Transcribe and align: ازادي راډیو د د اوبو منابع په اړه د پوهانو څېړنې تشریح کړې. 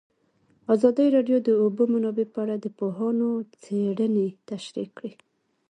ازادي 0.73 1.07
راډیو 1.15 1.37
د 1.41 1.43
د 1.47 1.49
اوبو 1.63 1.83
منابع 1.93 2.27
په 2.33 2.39
اړه 2.43 2.55
د 2.59 2.67
پوهانو 2.77 3.29
څېړنې 3.63 4.27
تشریح 4.49 4.89
کړې. 4.97 5.11